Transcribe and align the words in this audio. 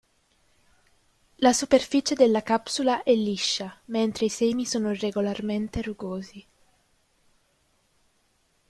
La 1.37 1.53
superficie 1.53 2.15
delle 2.15 2.41
capsula 2.41 3.03
è 3.03 3.13
liscia, 3.13 3.79
mentre 3.89 4.25
i 4.25 4.29
semi 4.29 4.65
sono 4.65 4.89
irregolarmente 4.93 5.79
rugosi. 5.83 6.43